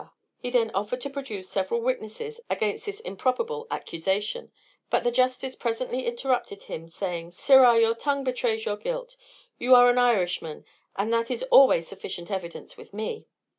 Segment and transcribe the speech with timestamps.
[0.39, 4.51] He then offered to produce several witnesses against this improbable accusation;
[4.89, 9.15] but the justice presently interrupted him, saying, "Sirrah, your tongue betrays your guilt.
[9.59, 13.27] You are an Irishman, and that is always sufficient evidence with me."